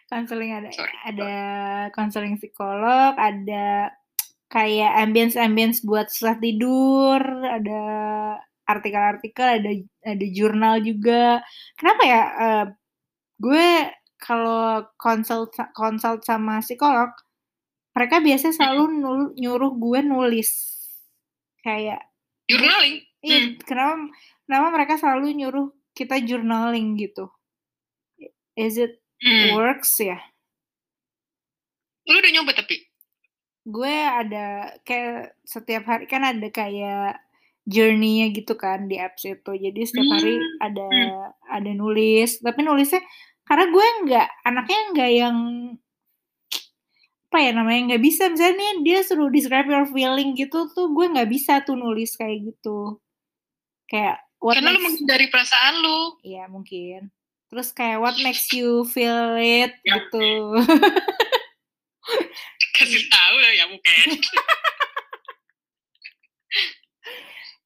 [0.04, 0.94] Konseling ada Sorry.
[1.10, 1.32] ada
[1.90, 3.90] konseling psikolog, ada
[4.46, 7.82] kayak ambience-ambience buat setelah tidur, ada
[8.64, 9.70] artikel-artikel, ada
[10.04, 11.40] ada jurnal juga.
[11.76, 12.22] Kenapa ya?
[12.34, 12.64] eh,
[13.38, 13.68] gue
[14.16, 17.12] kalau konsult konsult sama psikolog,
[17.92, 20.50] mereka biasanya selalu nul- nyuruh gue nulis
[21.60, 22.00] kayak
[22.44, 24.12] journaling iya kenapa
[24.44, 27.28] kenapa mereka selalu nyuruh kita journaling gitu?
[28.54, 29.56] Is it Hmm.
[29.56, 30.20] works ya?
[32.04, 32.84] lu udah nyoba tapi
[33.64, 37.23] gue ada kayak setiap hari kan ada kayak
[37.64, 39.50] journey-nya gitu kan di apps itu.
[39.56, 40.88] Jadi setiap hari Hmm, ada
[41.50, 43.00] ada nulis, tapi nulisnya
[43.48, 45.36] karena gue nggak anaknya nggak yang
[47.30, 48.30] apa ya namanya nggak bisa.
[48.30, 52.46] Misalnya nih dia suruh describe your feeling gitu tuh gue nggak bisa tuh nulis kayak
[52.54, 53.00] gitu.
[53.90, 55.98] Kayak what karena lu makes menghindari perasaan lu.
[56.22, 57.10] Iya mungkin.
[57.50, 59.98] Terus kayak what makes you feel it Ya.
[59.98, 60.22] gitu.
[62.74, 64.06] kasih tahu lah ya mungkin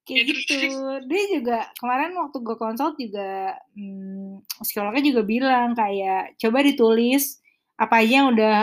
[0.09, 0.57] kayak Ya, gitu.
[1.05, 7.39] dia juga kemarin waktu gue konsult juga hmm, psikolognya juga bilang kayak coba ditulis
[7.77, 8.57] apa aja yang udah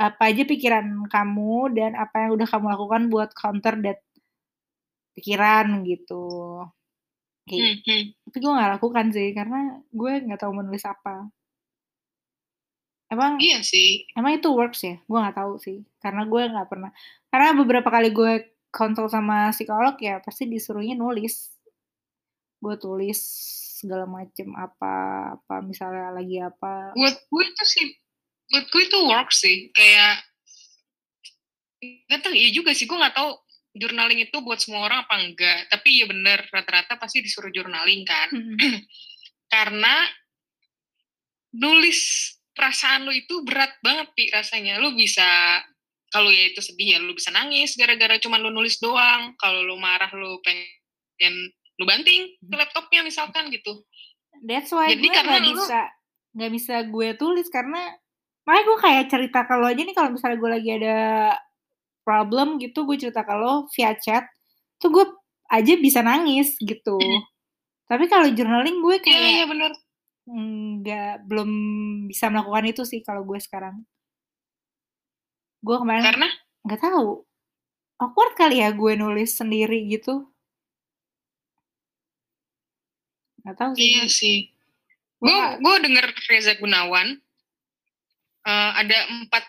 [0.00, 4.00] apa aja pikiran kamu dan apa yang udah kamu lakukan buat counter that
[5.16, 6.24] pikiran gitu.
[7.48, 8.02] Kayak Hmm, hmm.
[8.26, 9.58] tapi gue nggak lakukan sih karena
[9.90, 11.30] gue nggak tahu menulis apa.
[13.10, 14.06] Emang iya sih.
[14.14, 14.94] emang itu works ya?
[15.08, 16.90] Gue nggak tahu sih karena gue nggak pernah
[17.30, 21.50] karena beberapa kali gue konsul sama psikolog ya pasti disuruhnya nulis.
[22.62, 23.18] Gue tulis
[23.80, 24.94] segala macem apa
[25.36, 26.94] apa misalnya lagi apa.
[26.94, 27.86] Buat gue itu sih
[28.50, 29.56] buat gue itu work sih.
[29.74, 30.22] Kayak
[31.80, 32.86] nggak tahu iya juga sih.
[32.86, 33.30] Gue nggak tahu
[33.74, 35.58] journaling itu buat semua orang apa enggak.
[35.70, 38.30] Tapi ya bener rata-rata pasti disuruh journaling kan.
[39.54, 40.06] Karena
[41.56, 44.78] nulis perasaan lu itu berat banget pi rasanya.
[44.78, 45.58] Lu bisa
[46.10, 49.38] kalau ya itu sedih ya lu bisa nangis gara-gara cuma lu nulis doang.
[49.38, 51.34] Kalau lu marah lu pengen
[51.80, 53.86] lu banting ke laptopnya misalkan gitu.
[54.44, 55.80] That's why Jadi gue karena nggak lu- bisa
[56.30, 57.80] nggak bisa gue tulis karena
[58.46, 60.98] makanya gue kayak cerita ke lo aja nih kalau misalnya gue lagi ada
[62.02, 64.26] problem gitu gue cerita ke lo via chat
[64.82, 65.06] tuh gue
[65.50, 66.98] aja bisa nangis gitu.
[67.90, 69.72] Tapi kalau journaling gue iya kayak iya bener.
[70.30, 71.50] nggak belum
[72.06, 73.82] bisa melakukan itu sih kalau gue sekarang
[75.60, 76.28] gue kemarin karena?
[76.64, 77.24] nggak tahu.
[78.00, 80.24] Awkward kali ya gue nulis sendiri gitu.
[83.44, 84.38] Nggak tahu sih iya sih.
[85.20, 87.08] Gue gue nggak- gue denger Reza Gunawan
[88.40, 89.44] eh, ada empat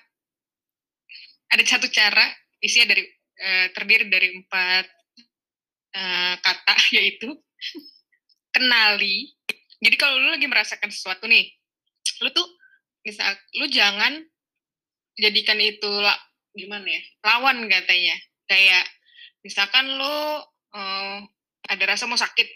[1.51, 2.23] ada satu cara
[2.59, 3.03] isinya dari
[3.39, 4.85] eh, terdiri dari empat
[5.95, 7.35] eh, kata yaitu
[8.51, 9.31] kenali.
[9.81, 11.47] Jadi kalau lu lagi merasakan sesuatu nih
[12.21, 12.45] lu tuh
[13.01, 14.21] misal lu jangan
[15.21, 16.17] jadikan itu la,
[16.57, 18.17] gimana ya lawan katanya.
[18.49, 18.83] Kayak
[19.45, 20.17] misalkan lu
[20.73, 21.17] eh,
[21.69, 22.49] ada rasa mau sakit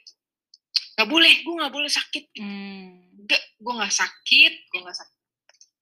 [0.95, 2.25] nggak boleh gue nggak boleh sakit.
[2.39, 3.03] Hmm.
[3.35, 5.19] gue nggak sakit gue nggak sakit.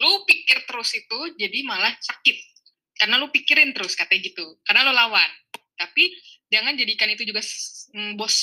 [0.03, 2.37] Lu pikir terus itu jadi malah sakit.
[2.97, 4.57] Karena lu pikirin terus katanya gitu.
[4.63, 5.29] Karena lu lawan.
[5.75, 6.13] Tapi
[6.49, 7.41] jangan jadikan itu juga
[7.93, 8.35] mm, bos.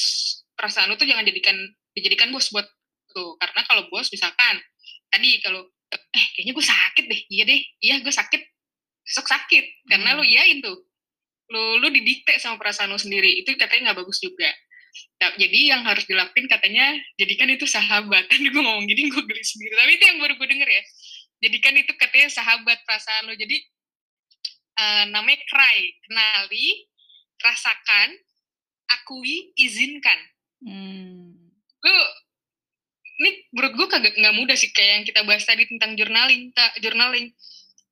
[0.54, 1.56] Perasaan lu tuh jangan jadikan
[1.96, 2.68] dijadikan bos buat
[3.10, 4.62] tuh karena kalau bos misalkan
[5.10, 8.42] tadi kalau eh kayaknya gue sakit deh iya deh iya gue sakit
[9.02, 10.18] besok sakit karena Hmm.
[10.20, 10.78] lu iyain tuh
[11.50, 14.50] lu lu didikte sama perasaan lu sendiri itu katanya nggak bagus juga
[15.20, 18.26] Nah, jadi yang harus dilakuin katanya jadikan itu sahabat.
[18.26, 19.74] Kan gue ngomong gini gue geli sendiri.
[19.76, 20.82] Tapi itu yang baru gue denger ya.
[21.46, 23.34] Jadikan itu katanya sahabat perasaan lo.
[23.36, 23.56] Jadi
[24.80, 26.90] uh, namanya cry, kenali,
[27.38, 28.18] rasakan,
[28.90, 30.18] akui, izinkan.
[30.66, 31.54] Hmm.
[31.80, 31.96] Gue
[33.20, 36.72] ini menurut gue kagak nggak mudah sih kayak yang kita bahas tadi tentang journaling, tak
[36.80, 37.28] journaling.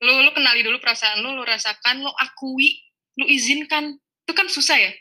[0.00, 2.80] Lo lo kenali dulu perasaan lo, lo rasakan, lo akui,
[3.20, 3.92] lo izinkan.
[4.24, 4.92] Itu kan susah ya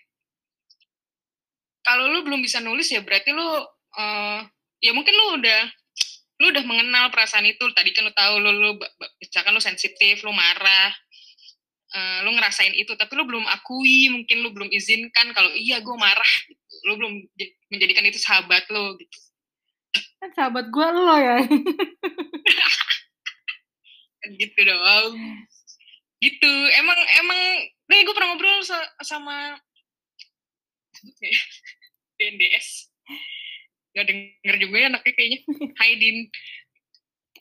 [1.88, 4.40] kalau lu belum bisa nulis ya berarti lu uh,
[4.84, 5.62] ya mungkin lu udah
[6.44, 8.72] lu udah mengenal perasaan itu tadi kan lu tahu lu lu
[9.24, 10.92] misalkan lu sensitif lu marah
[11.96, 15.96] uh, lu ngerasain itu tapi lu belum akui mungkin lu belum izinkan kalau iya gue
[15.96, 16.76] marah gitu.
[16.92, 17.14] lu belum
[17.72, 19.18] menjadikan itu sahabat lo gitu
[19.94, 21.38] kan sahabat gue lo ya.
[24.18, 25.14] Kan gitu dong
[26.18, 26.54] gitu.
[26.74, 27.42] Emang emang
[27.88, 28.66] nih gue pernah ngobrol
[29.06, 29.62] sama
[32.18, 32.90] DNDS
[33.98, 35.40] gak denger juga ya anaknya kayaknya.
[35.82, 36.18] Haidin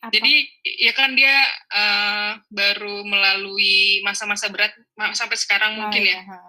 [0.00, 0.12] Apa?
[0.12, 0.32] jadi
[0.84, 1.36] ya kan dia
[1.72, 4.72] uh, baru melalui masa-masa berat
[5.16, 6.40] sampai sekarang oh, mungkin ya, ya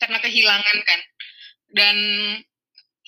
[0.00, 1.00] karena kehilangan kan.
[1.70, 1.96] Dan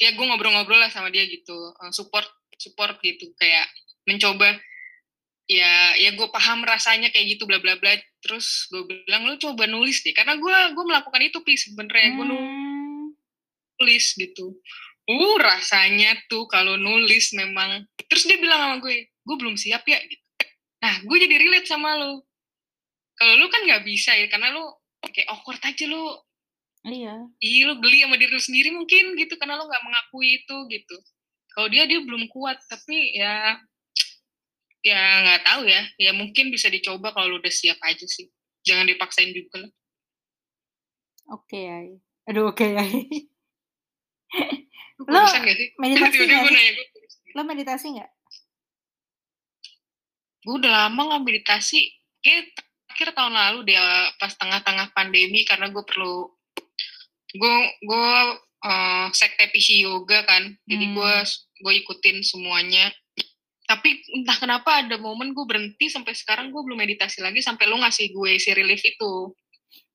[0.00, 2.24] ya gue ngobrol-ngobrol lah sama dia gitu uh, support
[2.57, 3.68] support gitu kayak
[4.09, 4.57] mencoba
[5.50, 7.92] ya ya gue paham rasanya kayak gitu bla bla bla.
[8.22, 12.09] Terus gue bilang lu coba nulis deh karena gue gue melakukan itu pi sebenarnya.
[12.14, 12.16] Hmm.
[12.18, 12.26] gue
[13.83, 14.57] nulis gitu.
[15.02, 19.98] Uh rasanya tuh kalau nulis memang terus dia bilang sama gue gue belum siap ya
[20.07, 20.22] gitu.
[20.83, 22.22] Nah gue jadi relate sama lo
[23.18, 24.64] kalau lu kan nggak bisa ya karena lu
[25.02, 26.16] kayak awkward aja lu
[26.87, 27.14] iya.
[27.38, 30.97] Iya lu geli sama diri lu sendiri mungkin gitu karena lu nggak mengakui itu gitu.
[31.53, 33.59] Kalau dia dia belum kuat tapi ya
[34.83, 35.83] ya nggak tahu ya.
[35.99, 38.27] Ya mungkin bisa dicoba kalau lu udah siap aja sih.
[38.66, 39.62] Jangan dipaksain juga.
[39.62, 39.73] Lah
[41.38, 42.75] oke okay, aduh oke okay,
[45.03, 45.23] lo
[45.79, 46.42] meditasi nggak
[47.33, 48.11] lo meditasi nggak?
[50.42, 51.95] Gue udah lama nggak meditasi.
[52.23, 52.51] Kayak
[52.90, 53.83] akhir tahun lalu dia
[54.18, 56.29] pas tengah-tengah pandemi karena gue perlu
[57.33, 58.09] gue gue
[58.64, 60.95] uh, sekte PC yoga kan jadi hmm.
[60.97, 61.14] gue
[61.62, 62.90] gue ikutin semuanya
[63.66, 67.81] tapi entah kenapa ada momen gue berhenti sampai sekarang gue belum meditasi lagi sampai lo
[67.81, 69.33] ngasih gue si relief itu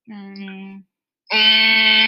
[0.10, 0.82] hmm.
[1.28, 2.06] Hmm,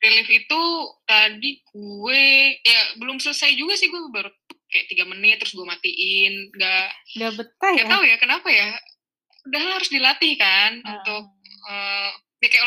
[0.00, 0.62] relief itu
[1.04, 2.22] tadi gue
[2.62, 4.30] ya belum selesai juga sih gue baru
[4.70, 6.88] kayak tiga menit terus gue matiin nggak
[7.18, 8.68] nggak betah ya tahu ya kenapa ya
[9.46, 10.90] udah harus dilatih kan uh.
[10.96, 11.24] untuk
[11.70, 12.10] uh,
[12.42, 12.66] ya kayak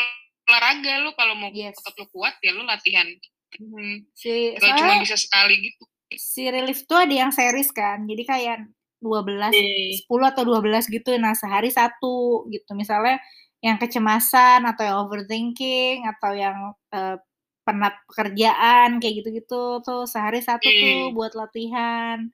[0.50, 1.78] olahraga lu kalau mau yes.
[1.78, 3.06] tetap lu kuat ya lu latihan
[3.54, 4.10] hmm.
[4.12, 5.82] si Gak cuma bisa sekali gitu
[6.18, 8.58] si relief tuh ada yang series kan jadi kayak
[8.98, 10.02] 12 yeah.
[10.10, 13.22] 10 atau 12 gitu nah sehari satu gitu misalnya
[13.60, 17.16] yang kecemasan atau yang overthinking atau yang uh,
[17.64, 20.80] penat pekerjaan kayak gitu-gitu tuh sehari satu hmm.
[20.80, 22.32] tuh buat latihan.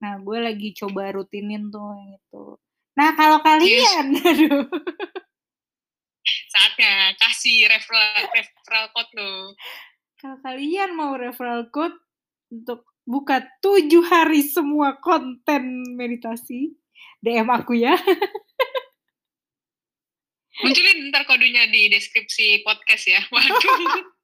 [0.00, 2.44] Nah, gue lagi coba rutinin tuh yang itu.
[2.96, 4.24] Nah, kalau kalian, yes.
[4.30, 4.64] aduh.
[6.50, 9.30] Saatnya kasih referral, referral code lo.
[10.20, 11.96] Kalau kalian mau referral code
[12.52, 16.76] untuk buka tujuh hari semua konten meditasi,
[17.24, 17.96] DM aku ya.
[20.60, 23.20] Munculin ntar kodenya di deskripsi podcast ya.
[23.32, 24.04] Waduh.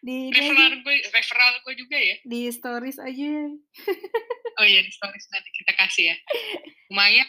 [0.00, 3.32] di referral gue referral gue juga ya di stories aja
[4.56, 6.16] oh iya di stories nanti kita kasih ya
[6.88, 7.28] lumayan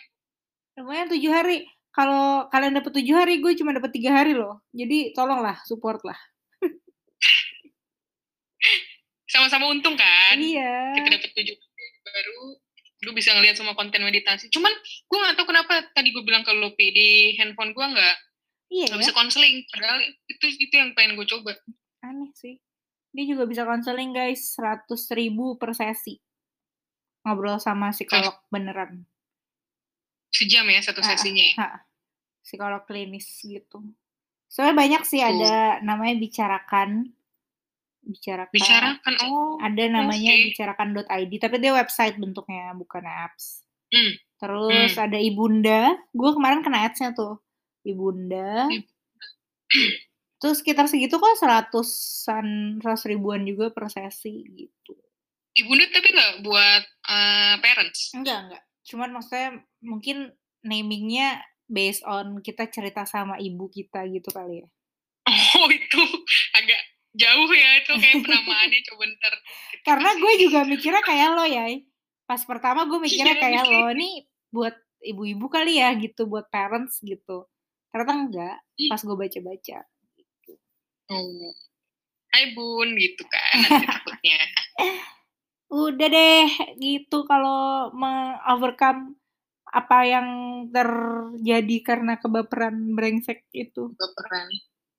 [0.80, 4.64] lumayan tujuh hari kalau kalian dapat tujuh hari gue cuma dapat tiga hari loh.
[4.72, 6.18] Jadi tolonglah support lah
[9.32, 10.36] sama-sama untung kan?
[10.36, 10.92] Iya.
[11.00, 11.56] Kita dapat tujuh
[12.02, 12.42] baru
[13.02, 14.52] lu bisa ngeliat semua konten meditasi.
[14.54, 18.16] Cuman gue gak tahu kenapa tadi gue bilang ke Lupi di handphone gue nggak
[18.70, 19.02] iya, gak ya?
[19.02, 21.58] bisa konseling padahal itu itu yang pengen gue coba.
[22.06, 22.62] Aneh sih.
[23.16, 24.86] Dia juga bisa konseling guys 100
[25.18, 26.22] ribu per sesi.
[27.26, 29.10] Ngobrol sama psikolog beneran
[30.42, 31.56] sejam ya satu sesinya ya?
[31.62, 31.68] Ha,
[32.42, 33.86] psikolog klinis gitu
[34.50, 37.14] soalnya banyak sih ada namanya bicarakan
[38.02, 40.46] bicarakan bicarakan oh ada namanya okay.
[40.52, 43.64] bicarakan.id tapi dia website bentuknya bukan apps
[43.94, 44.14] hmm.
[44.42, 45.06] terus hmm.
[45.06, 47.40] ada ibunda gue kemarin kena adsnya tuh
[47.86, 48.84] ibunda hmm.
[50.42, 54.98] Terus sekitar segitu kok seratusan, seratus ribuan juga per sesi gitu.
[55.54, 58.10] Ibunda tapi nggak buat uh, parents?
[58.18, 58.64] Enggak, enggak.
[58.86, 64.68] Cuman maksudnya mungkin namingnya based on kita cerita sama ibu kita gitu kali ya.
[65.32, 66.02] Oh itu
[66.58, 66.82] agak
[67.16, 69.34] jauh ya itu kayak penamaannya coba ntar.
[69.88, 71.66] Karena gue juga mikirnya kayak lo ya.
[72.28, 77.00] Pas pertama gue mikirnya iya, kayak lo nih buat ibu-ibu kali ya gitu, buat parents
[77.02, 77.48] gitu.
[77.92, 78.58] Ternyata enggak,
[78.92, 79.80] pas gue baca-baca.
[81.12, 81.52] Oh.
[82.32, 84.40] Hai bun gitu kan nanti takutnya.
[85.72, 86.48] Udah deh
[86.84, 89.16] gitu kalau me-overcome
[89.72, 90.28] apa yang
[90.68, 93.96] terjadi karena kebaperan brengsek itu.
[93.96, 94.52] Baperan.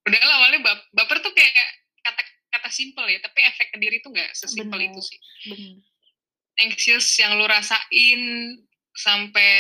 [0.08, 1.68] Udah lah, awalnya bap- baper tuh kayak
[2.00, 2.22] kata
[2.56, 4.96] kata simple ya, tapi efek ke diri tuh nggak sesimpel Bener.
[4.96, 5.18] itu sih.
[5.52, 5.76] Bener.
[6.64, 8.22] Anxious yang lu rasain
[8.96, 9.52] sampai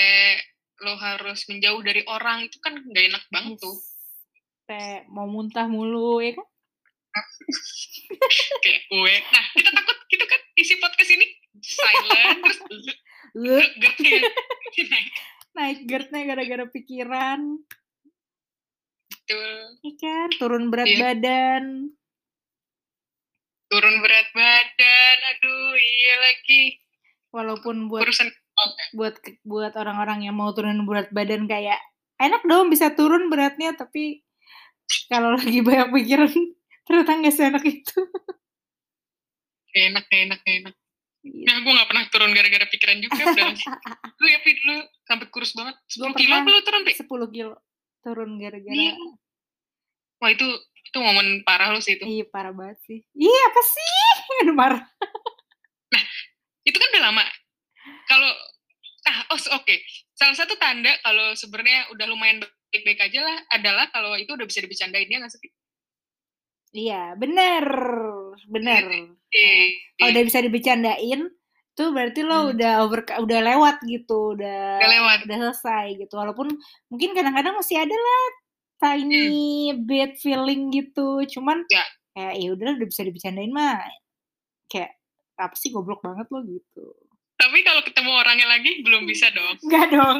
[0.82, 3.76] lo harus menjauh dari orang itu kan nggak enak banget tuh.
[4.64, 6.48] Kayak mau muntah mulu ya kan?
[8.58, 9.14] Kayak gue.
[9.26, 11.26] Nah, kita takut gitu kan isi podcast ini
[11.58, 12.58] silent terus
[13.32, 14.20] Lek, gertnya
[14.82, 15.08] naik.
[15.52, 17.40] naik GERD-nya gara-gara pikiran.
[19.08, 19.52] Betul.
[19.80, 20.28] Iya kan?
[20.36, 20.98] Turun berat Iya.
[21.02, 21.64] badan.
[23.66, 26.76] Turun berat badan, aduh iya lagi.
[27.30, 28.28] Walaupun buat Urusan
[28.92, 31.80] buat buat orang-orang yang mau turun berat badan kayak
[32.20, 34.20] enak dong bisa turun beratnya tapi
[35.08, 36.28] kalau lagi banyak pikiran
[36.86, 37.98] ternyata nggak seenak itu.
[39.72, 40.74] enak, enak, enak.
[41.22, 43.22] Nah, gue gak pernah turun gara-gara pikiran juga.
[43.30, 43.54] Udah.
[44.20, 45.78] lu ya, Pi, lu sampai kurus banget.
[45.86, 46.92] 10 Gua kilo apa lu turun, Pi?
[46.98, 47.54] 10 kilo
[48.02, 48.98] turun gara-gara Iya.
[50.18, 50.46] Wah, itu
[50.92, 52.04] itu momen parah lu sih itu.
[52.04, 52.98] iya parah banget sih.
[53.16, 53.86] Iya apa sih?
[54.44, 54.82] Aduh marah.
[56.66, 57.24] Itu kan udah lama.
[58.10, 58.30] Kalau
[59.08, 59.76] ah oh oke.
[60.12, 64.60] Salah satu tanda kalau sebenarnya udah lumayan baik-baik aja lah adalah kalau itu udah bisa
[64.62, 65.50] dibicarain ya nggak sih?
[66.72, 67.64] Iya bener
[68.48, 68.82] bener.
[69.28, 71.20] Eh, Kalau udah bisa dibecandain
[71.72, 72.50] tuh berarti lo Hmm.
[72.52, 75.18] udah over udah lewat gitu udah Udah lewat.
[75.24, 76.48] udah selesai gitu walaupun
[76.88, 78.24] mungkin kadang-kadang masih ada lah
[78.78, 79.28] tiny
[79.78, 81.84] bad feeling gitu cuman Ya.
[82.12, 83.80] kayak ya udah udah bisa dibecandain mah
[84.66, 84.92] kayak
[85.34, 86.92] apa sih goblok banget lo gitu
[87.34, 89.58] Tapi kalau ketemu orangnya lagi belum bisa dong.
[89.60, 90.18] Enggak dong.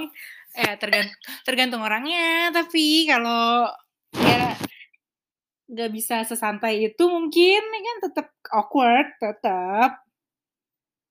[0.52, 3.70] Eh tergantung tergantung orangnya, tapi kalau
[4.12, 4.58] ya
[5.72, 10.04] nggak bisa sesantai itu mungkin ya kan tetap awkward, tetap.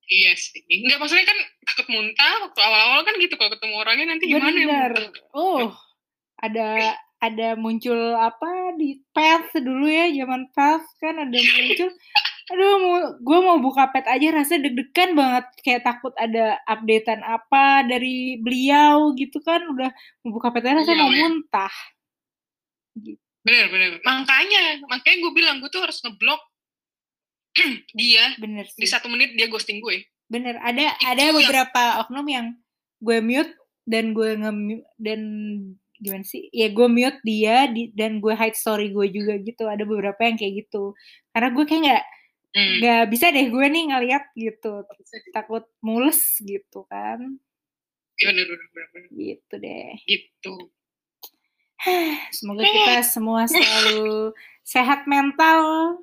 [0.05, 0.61] Iya sih.
[0.69, 4.67] Enggak maksudnya kan takut muntah waktu awal-awal kan gitu kalau ketemu orangnya nanti gimana ya
[4.69, 4.91] Bener.
[4.93, 5.23] muntah.
[5.33, 5.71] Oh,
[6.37, 6.67] ada
[7.21, 11.89] ada muncul apa di pet dulu ya zaman pet kan ada muncul
[12.51, 17.85] aduh mau gue mau buka pet aja rasanya deg-degan banget kayak takut ada updatean apa
[17.87, 19.93] dari beliau gitu kan udah
[20.25, 21.21] mau buka pet aja rasanya Beliau mau ya?
[21.29, 21.75] muntah
[23.41, 23.89] Bener, bener.
[23.99, 26.41] Makanya, makanya gue bilang gue tuh harus ngeblok
[27.93, 30.07] dia bener di sih satu menit dia ghosting gue.
[30.25, 32.47] bener ada Itu ada yang- beberapa oknum yang
[32.97, 33.51] gue mute
[33.83, 34.51] dan gue nge
[34.95, 35.21] dan
[35.97, 39.83] gimana sih ya gue mute dia di, dan gue hide story gue juga gitu ada
[39.83, 40.95] beberapa yang kayak gitu
[41.29, 42.03] karena gue kayak nggak
[42.51, 42.75] Hmm.
[42.77, 44.83] nggak bisa deh gue nih ngeliat gitu
[45.31, 47.19] takut mules gitu kan
[48.17, 49.07] bener, bener, bener, bener.
[49.09, 50.53] gitu deh Gitu.
[52.37, 55.97] semoga kita semua selalu sehat mental.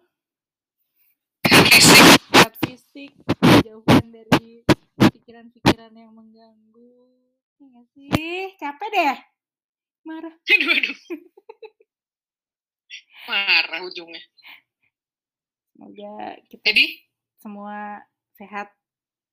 [1.46, 3.14] Sehat fisik
[3.62, 4.66] jauhan dari
[4.98, 6.98] pikiran-pikiran yang mengganggu.
[7.62, 8.58] Iya sih?
[8.58, 9.18] Capek deh.
[10.02, 10.34] Marah.
[10.50, 10.98] Aduh, aduh.
[13.28, 14.22] Marah ujungnya.
[15.78, 16.86] semoga kita Jadi,
[17.38, 18.02] semua
[18.34, 18.74] sehat.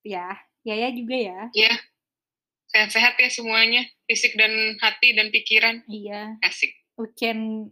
[0.06, 1.40] Ya Yaya juga ya.
[1.50, 1.74] Ya
[2.76, 3.82] sehat-sehat ya semuanya.
[4.04, 4.52] Fisik dan
[4.84, 5.80] hati dan pikiran.
[5.88, 6.76] iya Asik.
[7.00, 7.68] we can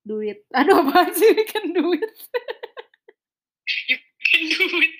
[0.00, 2.04] do it aduh apa sih we can do it
[4.30, 4.94] Duit.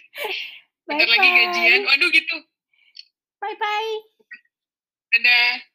[0.88, 1.80] bye Bentar lagi gajian.
[1.86, 2.36] Waduh gitu.
[3.38, 3.92] bye bye
[5.10, 5.69] Dadah.